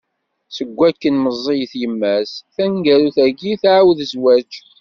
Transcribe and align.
Seg 0.55 0.69
wakken 0.77 1.15
meẓẓiyet 1.23 1.73
yemma-s, 1.81 2.31
taneggarut-agi 2.55 3.53
tɛawed 3.61 3.99
zzwaǧ. 4.11 4.51